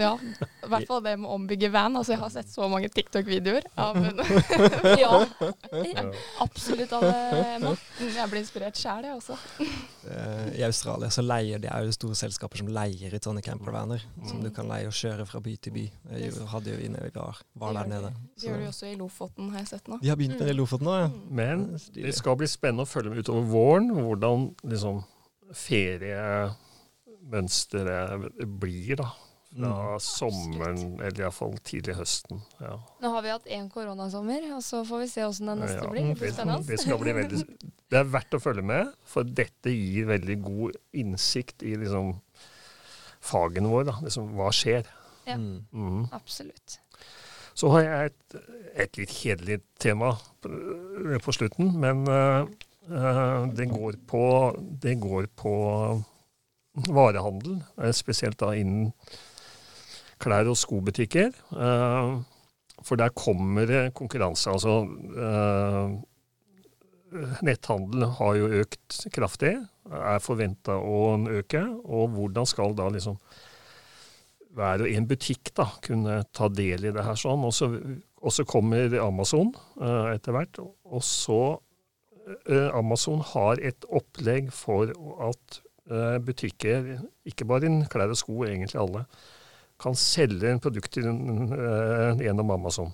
[0.00, 0.14] Ja.
[0.16, 1.92] I hvert fall det med å ombygge van.
[2.00, 3.98] Altså, jeg har sett så mange TikTok-videoer av
[5.02, 5.10] Ja,
[5.92, 6.04] Ja.
[6.42, 7.12] absolutt alle
[7.58, 7.74] Emma.
[8.00, 9.36] Jeg blir inspirert sjæl, jeg også.
[10.08, 14.02] Eh, I Australia så leier de er jo store selskaper som leier ut sånne campervaner.
[14.24, 14.44] Som Mm.
[14.48, 15.84] du kan leie og kjøre fra by til by.
[16.16, 18.14] Jeg hadde jo inne var, var der nede.
[18.40, 20.00] De gjør det jo også i Lofoten, har jeg sett nå.
[20.02, 21.10] De har begynt med det i Lofoten nå, ja.
[21.28, 25.04] Men det skal bli spennende å følge med utover våren hvordan liksom
[25.52, 29.08] feriemønsteret blir, da.
[29.52, 30.00] Fra Mm.
[30.00, 32.38] sommeren, eller iallfall tidlig høsten.
[32.58, 32.78] Ja.
[33.02, 35.90] Nå har vi hatt én koronasommer, og så får vi se åssen den neste Ja,
[35.90, 36.02] blir.
[36.08, 37.46] Det blir det, det skal bli veldig
[37.90, 42.20] Det er verdt å følge med, for dette gir veldig god innsikt i liksom
[43.20, 43.84] fagene våre.
[43.84, 43.92] Da.
[44.00, 44.86] Liksom, hva skjer?
[45.26, 45.36] Ja.
[45.36, 45.66] Mm.
[45.70, 46.08] Mhm.
[46.12, 46.78] Absolutt.
[47.54, 48.34] Så har jeg et,
[48.74, 50.48] et litt kjedelig tema på,
[51.20, 52.46] på slutten, men eh,
[52.88, 54.24] det, går på,
[54.82, 55.52] det går på
[56.72, 58.92] varehandel, eh, spesielt da innen
[60.22, 61.32] klær- og skobutikker.
[61.52, 62.20] Eh,
[62.82, 64.50] for der kommer det konkurranse.
[64.50, 64.82] Altså
[65.26, 65.92] eh,
[67.44, 69.54] netthandel har jo økt kraftig,
[69.92, 71.62] er forventa å øke.
[71.84, 73.18] Og hvordan skal da liksom
[74.52, 77.44] hver og en butikk da, kunne ta del i det her sånn.
[77.46, 80.60] Og så, kommer Amazon eh, etter hvert.
[80.60, 81.62] Og så eh,
[82.72, 84.90] Amazon har et opplegg for
[85.26, 89.04] at eh, butikker, ikke bare innen klær og sko, egentlig alle,
[89.82, 92.92] kan selge produkter eh, gjennom Amazon.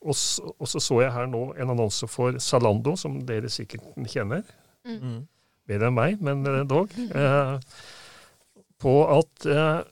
[0.00, 3.94] Og så, og så så jeg her nå en annonse for Zalando, som dere sikkert
[4.08, 4.44] kjenner
[4.80, 5.26] Mm.
[5.68, 7.58] Bedre enn meg, men eh, dog, eh,
[8.80, 9.82] på at eh,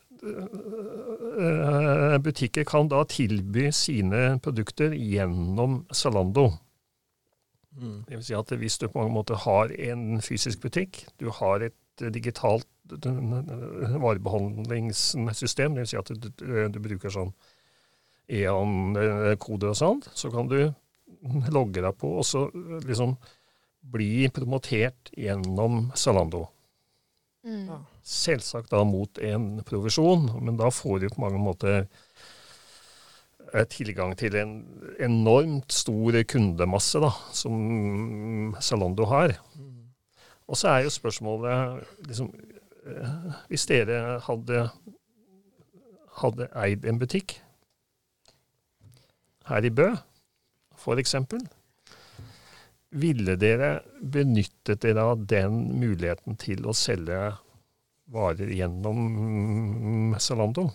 [1.44, 6.48] eh, butikker kan da tilby sine produkter gjennom Zalando.
[7.78, 8.00] Mm.
[8.08, 11.62] Det vil si at hvis du på mange måter har en fysisk butikk, du har
[11.68, 16.28] et eh, digitalt eh, varebehandlingssystem, det vil si at du,
[16.74, 17.32] du bruker sånn
[18.28, 20.60] EAN-kode og sånt, så kan du
[21.54, 23.16] logge deg på og så eh, liksom
[23.88, 26.48] bli promotert gjennom Zalando.
[27.46, 27.86] Mm.
[28.02, 31.88] Selvsagt da mot en provisjon, men da får du på mange måter eh,
[33.72, 34.52] tilgang til en
[35.00, 39.36] enormt stor kundemasse da, som Zalando har.
[40.48, 42.32] Og så er jo spørsmålet liksom,
[42.86, 44.70] eh, Hvis dere hadde,
[46.22, 47.38] hadde eid en butikk
[49.48, 49.94] her i Bø,
[50.98, 51.40] eksempel,
[52.90, 57.36] ville dere benyttet dere av den muligheten til å selge
[58.12, 60.68] varer gjennom Zalando?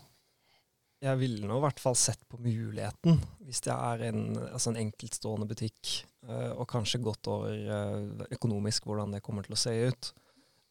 [1.03, 4.79] Jeg ville nå i hvert fall sett på muligheten, hvis det er en, altså en
[4.85, 5.97] enkeltstående butikk,
[6.29, 10.11] uh, og kanskje gått over uh, økonomisk hvordan det kommer til å se ut.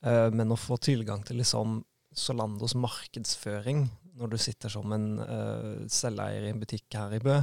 [0.03, 1.83] Uh, men å få tilgang til liksom
[2.17, 3.87] Solandos markedsføring
[4.21, 5.07] når du sitter som en
[5.89, 7.39] selveier i en butikk her i Bø,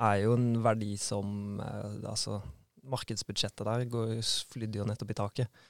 [0.00, 2.38] er jo en verdi som altså,
[2.88, 4.14] Markedsbudsjettet der går,
[4.48, 5.60] flydde jo nettopp i taket,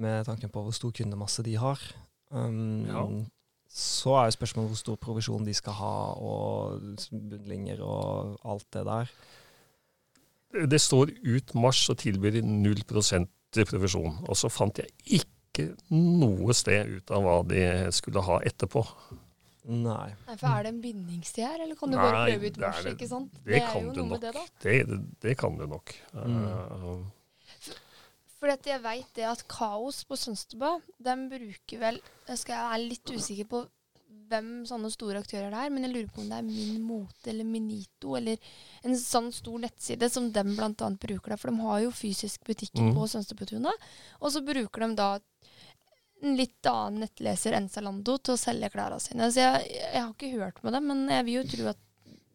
[0.00, 1.84] med tanken på hvor stor kundemasse de har.
[2.32, 3.04] Um, Ja.
[3.72, 8.82] Så er jo spørsmålet hvor stor provisjon de skal ha, og bunnlinjer og alt det
[8.84, 9.12] der.
[10.68, 14.18] Det står ut mars og tilbyr 0% provisjon.
[14.28, 17.62] Og så fant jeg ikke noe sted ut av hva de
[17.96, 18.84] skulle ha etterpå.
[19.72, 20.10] Nei.
[20.26, 22.82] Nei, for Er det en bindingstid her, eller kan du bare prøve ut er mars?
[22.84, 23.32] det- ikke sant?
[23.46, 24.10] det er kan jo du noe nok.
[24.10, 24.44] med det, da.
[24.64, 25.92] Det, det, det kan du nok.
[26.12, 26.38] Mm.
[26.44, 27.04] Uh,
[28.42, 32.88] Fordi jeg veit det at Kaos på Sønstebø, de bruker vel Jeg skal jeg er
[32.90, 33.60] litt usikker på
[34.32, 37.28] hvem sånne store aktører det er, men jeg lurer på om det er Min Mote
[37.28, 38.40] eller Minito eller
[38.82, 40.70] en sånn stor nettside som de bl.a.
[40.72, 41.40] bruker der.
[41.40, 42.94] For de har jo fysisk butikken Mm.
[42.96, 43.86] på Sønstebøtunet.
[44.20, 45.10] Og så bruker de da
[46.22, 49.28] en litt annen nettleser enn Zalando til å selge klærne sine.
[49.34, 51.80] Så jeg, jeg har ikke hørt med dem, men jeg vil jo tro at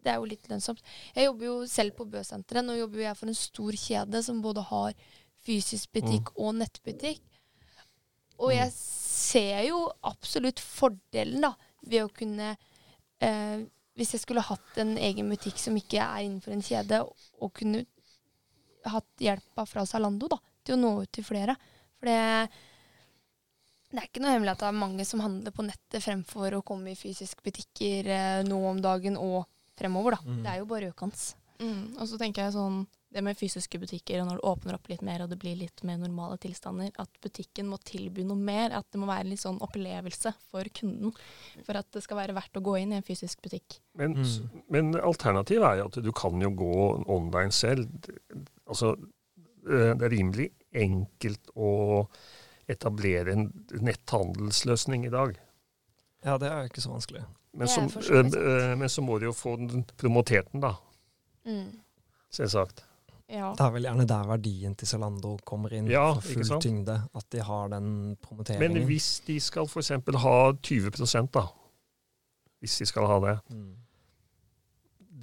[0.03, 0.81] det er jo litt lønnsomt.
[1.15, 2.63] Jeg jobber jo selv på Bøsenteret.
[2.67, 4.93] Nå jobber jo jeg for en stor kjede som både har
[5.47, 7.23] fysisk butikk og nettbutikk.
[8.43, 11.53] Og jeg ser jo absolutt fordelen da,
[11.87, 12.51] ved å kunne
[13.23, 13.65] eh,
[13.97, 16.99] Hvis jeg skulle hatt en egen butikk som ikke er innenfor en kjede,
[17.41, 17.85] og kunne
[18.87, 21.55] hatt hjelpa fra Zalando da, til å nå ut til flere.
[21.97, 22.19] For det,
[23.89, 26.63] det er ikke noe hemmelig at det er mange som handler på nettet fremfor å
[26.67, 30.17] komme i fysiske butikker eh, nå om dagen og fremover.
[30.17, 30.21] da.
[30.29, 30.39] Mm.
[30.43, 31.25] Det er jo bare økende.
[31.57, 31.83] Mm.
[31.97, 35.01] Og så tenker jeg sånn det med fysiske butikker, og når det åpner opp litt
[35.01, 38.73] mer og det blir litt mer normale tilstander, at butikken må tilby noe mer.
[38.75, 41.13] At det må være en litt sånn opplevelse for kunden
[41.63, 43.79] for at det skal være verdt å gå inn i en fysisk butikk.
[43.95, 44.63] Men, Mm.
[44.69, 47.87] men alternativet er jo at du kan jo gå online selv.
[48.67, 48.91] Altså,
[49.69, 52.07] eh, det er rimelig enkelt å
[52.67, 53.47] etablere en
[53.79, 55.37] netthandelsløsning i dag.
[56.25, 57.23] Ja, det er jo ikke så vanskelig.
[57.57, 58.35] Men så, sant.
[58.35, 60.75] eh, men så må du jo få den, promotert den, da.
[61.47, 61.79] Mm.
[62.29, 62.83] Selvsagt.
[63.27, 63.49] Ja.
[63.59, 66.95] Det er vel gjerne der verdien til Zalando kommer inn Ja, for full tyngde.
[67.17, 67.89] At de har den
[68.23, 68.77] promoteringen.
[68.77, 69.91] Men hvis de skal f.eks.
[70.23, 71.43] ha 20% da,
[72.63, 73.73] hvis de skal ha det, mm.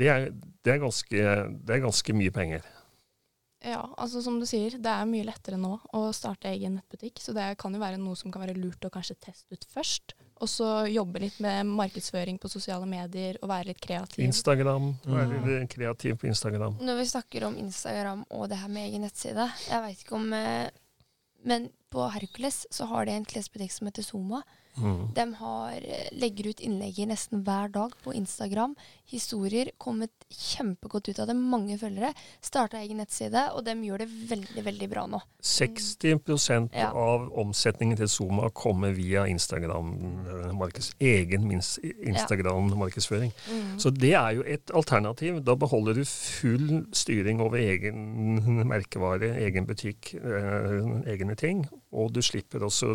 [0.00, 0.28] det er,
[0.64, 1.22] det er, ganske,
[1.64, 2.68] det er ganske mye penger.
[3.64, 7.22] Ja, altså som du sier, det er mye lettere nå å starte egen nettbutikk.
[7.24, 10.12] Så det kan jo være noe som kan være lurt å kanskje teste ut først.
[10.42, 14.24] Og så jobbe litt med markedsføring på sosiale medier og være litt kreativ.
[14.24, 14.96] Instagram.
[15.06, 15.44] Være Mm.
[15.60, 16.76] litt kreativ på Instagram.
[16.80, 20.32] Når vi snakker om Instagram og det her med egen nettside Jeg veit ikke om
[20.32, 20.68] eh,
[21.44, 24.42] Men på Hercules så har de en klesbutikk som heter Zoma.
[24.76, 25.14] Mm.
[25.14, 28.74] De har, eh, legger ut innlegger nesten hver dag på Instagram.
[29.06, 29.70] Historier.
[29.78, 31.37] Kommet kjempegodt ut av det.
[31.37, 32.12] Mange følgere.
[32.42, 35.20] Starta egen nettside, og de gjør det veldig, veldig bra nå.
[35.42, 36.90] 60 Ja.
[36.90, 39.92] av omsetningen til Zoma kommer via Instagram,
[40.26, 43.32] eh, markeds, egen Instagram-markedsføring.
[43.78, 45.44] Så det er jo et alternativ.
[45.44, 51.68] Da beholder du full styring over egen merkevare, egen butikk, eh, egne ting.
[51.92, 52.94] Og du slipper også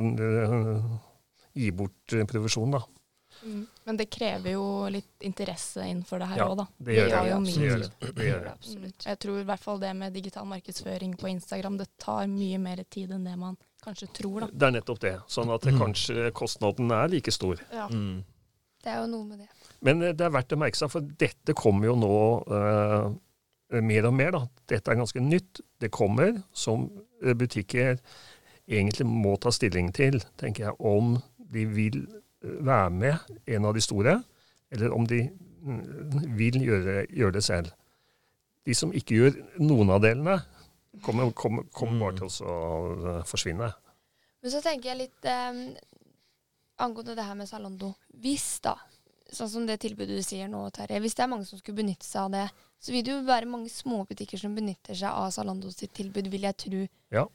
[1.53, 2.81] gi bort eh, provisjon, da.
[3.43, 3.61] Mm.
[3.85, 6.65] Men det krever jo litt interesse innenfor det her Ja, da.
[6.77, 7.19] Det gjør det.
[7.45, 8.09] Det gjør det.
[8.17, 8.47] Det gjør.
[8.51, 9.05] Absolutt.
[9.05, 12.81] Jeg tror i hvert fall det med digital markedsføring på Instagram, det tar mye mer
[12.91, 14.49] tid enn det man kanskje tror, da.
[14.51, 15.13] Det er nettopp det.
[15.31, 15.79] Sånn at Mm.
[15.79, 17.61] kanskje kostnaden er like stor.
[17.71, 17.87] Ja.
[17.87, 18.25] Mm.
[18.83, 19.47] Det er jo noe med det.
[19.81, 22.19] Men eh, det er verdt å merke seg, for dette kommer jo nå
[22.51, 24.31] uh, mer og mer.
[24.31, 24.43] da.
[24.67, 25.61] Dette er ganske nytt.
[25.79, 26.89] Det kommer som
[27.23, 27.99] butikker
[28.67, 31.21] egentlig må ta stilling til, tenker jeg, om
[31.53, 34.15] de vil eh, være med, en av de store,
[34.71, 35.81] eller om de mm,
[36.37, 37.73] vil gjøre, gjøre det selv.
[38.65, 40.39] De som ikke gjør noen av delene,
[41.05, 42.57] kommer, kommer, kommer bare til å
[42.93, 43.71] eh, forsvinne.
[44.39, 45.65] Men så tenker jeg litt eh,
[46.79, 47.93] angående det her med Zalando.
[48.23, 48.75] Hvis da,
[49.31, 52.07] sånn som det tilbudet du sier nå, Terje, hvis det er mange som skulle benytte
[52.07, 52.45] seg av det,
[52.79, 56.47] så vil det jo være mange småbutikker som benytter seg av Zalando sitt tilbud, vil
[56.47, 56.85] jeg tro.
[57.11, 57.27] Så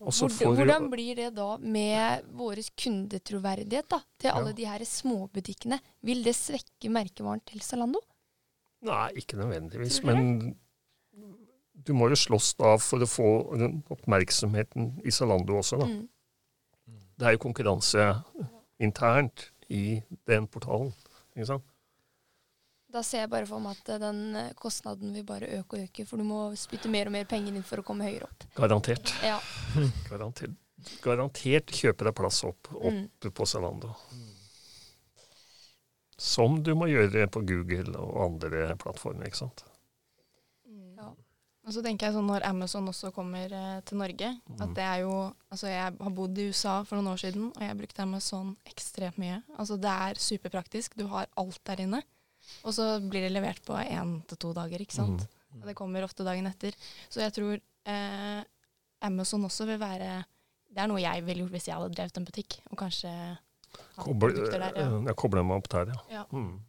[0.00, 4.56] Hvordan, hvordan blir det da med vår kundetroverdighet da, til alle Ja.
[4.56, 5.78] de her småbutikkene?
[6.02, 8.00] Vil det svekke merkevaren til Zalando?
[8.82, 10.00] Nei, ikke nødvendigvis.
[10.08, 10.56] Men
[11.74, 13.28] du må jo slåss da for å få
[13.92, 15.86] oppmerksomheten i Zalando også, da.
[15.86, 16.08] Mm.
[17.20, 18.08] Det er jo konkurranse
[18.80, 20.94] internt i den portalen.
[21.36, 21.64] Ikke sant?
[22.90, 25.84] Da ser jeg bare for meg at eh, den eh, kostnaden vil bare øke og
[25.86, 28.46] øke, for du må spytte mer og mer penger inn for å komme høyere opp.
[28.56, 29.12] Garantert.
[29.22, 29.36] Ja.
[30.10, 30.56] Garantert,
[31.04, 33.30] garantert kjøper deg plass opp, opp Mm.
[33.36, 33.94] på Zalando.
[36.20, 39.62] Som du må gjøre på Google og andre plattformer, ikke sant.
[40.98, 41.08] Ja.
[41.64, 44.74] Og så tenker jeg sånn når Amazon også kommer eh, til Norge, at Mm.
[44.76, 45.14] det er jo
[45.50, 49.16] Altså jeg har bodd i USA for noen år siden, og jeg brukte Amazon ekstremt
[49.18, 49.40] mye.
[49.58, 50.94] Altså det er superpraktisk.
[50.96, 52.02] Du har alt der inne.
[52.64, 55.26] Og så blir det levert på én til to dager, ikke sant.
[55.54, 55.62] Mm.
[55.66, 56.74] Det kommer ofte dagen etter.
[57.10, 58.42] Så jeg tror eh,
[59.02, 60.24] Amazon også vil være
[60.70, 63.10] Det er noe jeg ville gjort hvis jeg hadde drevet en butikk, og kanskje
[63.98, 64.72] Koble, der.
[64.76, 64.84] Ja.
[65.06, 66.20] jeg kobler meg opp der, ja.
[66.20, 66.24] Ja.
[66.30, 66.60] Mm.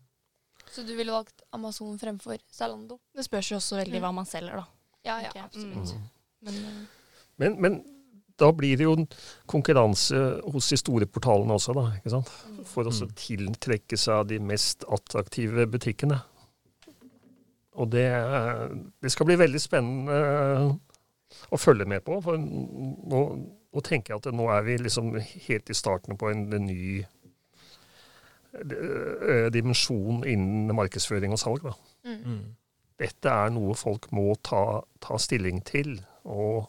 [0.72, 3.00] Så du ville valgt Amazon fremfor Zalando?
[3.14, 4.04] Det spørs jo også veldig Mm.
[4.06, 4.66] hva man selger, da.
[5.06, 5.94] Ja, ja, absolutt.
[5.94, 6.10] Mm.
[6.42, 6.82] Men eh,
[7.38, 7.91] Men, men
[8.42, 9.08] da blir det jo en
[9.50, 10.18] konkurranse
[10.52, 11.84] hos de store portalene også, da.
[12.00, 12.32] ikke sant?
[12.72, 13.14] For å Mm.
[13.22, 16.20] tiltrekke seg de mest attraktive butikkene.
[17.80, 18.08] Og det,
[19.02, 20.18] det skal bli veldig spennende
[21.52, 22.18] å følge med på.
[22.26, 23.22] For nå,
[23.72, 25.14] nå tenker jeg at nå er vi liksom
[25.48, 27.06] helt i starten på en, en ny
[28.54, 31.64] eh, dimensjon innen markedsføring og salg.
[31.66, 31.74] Da.
[32.08, 32.20] Mm.
[32.26, 32.42] Mm.
[33.02, 35.96] Dette er noe folk må ta, ta stilling til
[36.28, 36.68] og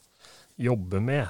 [0.63, 1.27] jobbe med.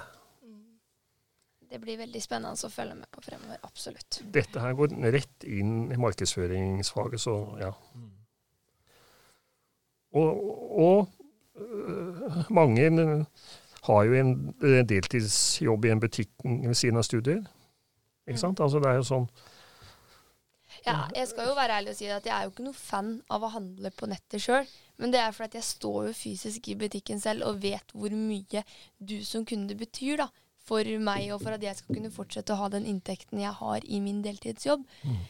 [1.73, 3.61] Det blir veldig spennende å følge med på fremover.
[3.65, 4.19] Absolutt.
[4.35, 7.71] Dette her går rett inn i markedsføringsfaget, så ja.
[7.97, 8.11] Mm.
[10.21, 10.43] Og,
[10.85, 11.09] og
[11.57, 12.91] øh, mange
[13.87, 17.41] har jo en deltidsjobb i en butikk ved siden av studier.
[18.29, 18.61] Ikke sant?
[18.61, 19.27] Altså det er jo sånn
[20.85, 23.15] Ja, jeg skal jo være ærlig og si at jeg er jo ikke noe fan
[23.33, 24.69] av å handle på nettet sjøl.
[25.01, 28.63] Men det er fordi jeg står jo fysisk i butikken selv og vet hvor mye
[29.01, 30.29] du som kunde betyr da,
[30.69, 33.85] for meg, og for at jeg skal kunne fortsette å ha den inntekten jeg har
[33.85, 34.85] i min deltidsjobb.
[35.07, 35.23] Mm.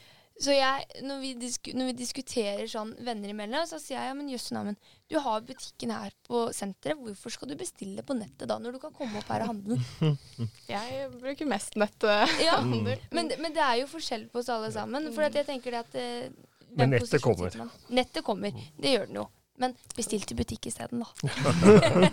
[0.43, 4.15] Så jeg, når vi, disku, når vi diskuterer sånn venner imellom, så sier jeg ja,
[4.17, 8.49] men jøss neimen, du har butikken her på senteret, hvorfor skal du bestille på nettet
[8.49, 9.77] da, når du kan komme opp her og handle?
[10.73, 12.33] jeg bruker mest netthandel.
[12.43, 12.89] Ja, Mm.
[13.13, 15.05] men, men det er jo forskjell på oss alle sammen.
[15.13, 16.33] For at jeg tenker det at eh,
[16.81, 17.53] Men nettet kommer.
[17.93, 18.57] Nettet kommer.
[18.81, 19.27] Det gjør den jo.
[19.61, 21.09] Men bestill til butikk isteden, da.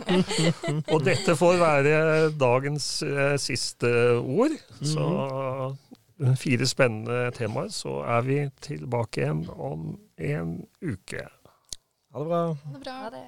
[0.94, 1.94] Og dette får være
[2.36, 4.56] dagens eh, siste ord.
[4.84, 5.06] Så
[6.36, 11.24] fire spennende temaer, så er vi tilbake igjen om en uke.
[12.12, 12.42] Ha det bra.
[12.52, 12.98] Ha det bra.
[13.06, 13.24] Ha det.